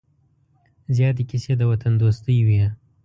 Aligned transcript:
زیاتې 0.95 1.23
کیسې 1.29 1.53
د 1.57 1.61
وطن 1.71 1.93
دوستۍ 2.01 2.37
وې. 2.47 2.63